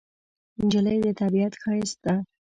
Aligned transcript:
نجلۍ 0.61 0.97
د 1.05 1.07
طبیعت 1.21 1.53
ښایست 1.61 1.97
ده. 2.05 2.15